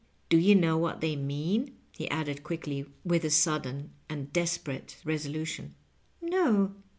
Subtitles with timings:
[0.29, 5.75] Do you know what they mean?" he added qnickly, with a sudden and desperate resolution.
[6.23, 6.73] «No."